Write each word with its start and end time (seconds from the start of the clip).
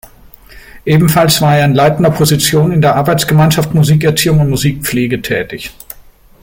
Ebenfalls 0.83 1.41
war 1.41 1.57
er 1.59 1.65
in 1.65 1.75
leitender 1.75 2.09
Position 2.09 2.71
in 2.71 2.81
der 2.81 2.95
"Arbeitsgemeinschaft 2.95 3.75
Musikerziehung 3.75 4.39
und 4.39 4.49
Musikpflege" 4.49 5.21
tätig. 5.21 5.73